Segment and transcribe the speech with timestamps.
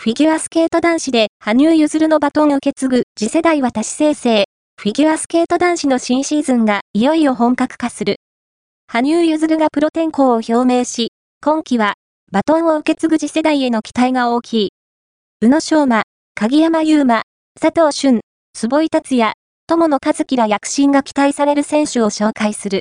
[0.00, 4.44] フィギュアスケート男子で羽生結弦のバトンを受け継ぐ次世代私生成。
[4.80, 8.18] フィギュアスケート男子の新シーズンがいよいよ本格化する。
[8.86, 11.08] 羽生結弦がプロ転向を表明し、
[11.42, 11.94] 今季は
[12.30, 14.70] バトンを受け継ぐ次世代への期待が大きい。
[15.40, 16.04] 宇野昌磨、
[16.36, 17.22] 鍵山優真、
[17.60, 18.20] 佐藤俊、
[18.54, 19.32] 坪井達也、
[19.66, 22.76] 友野和樹ら躍進が期待される選手を紹介する。